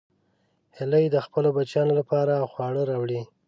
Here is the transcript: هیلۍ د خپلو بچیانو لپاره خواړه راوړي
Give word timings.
هیلۍ 0.77 1.05
د 1.11 1.17
خپلو 1.25 1.49
بچیانو 1.57 1.93
لپاره 1.99 2.33
خواړه 2.51 2.81
راوړي 2.91 3.21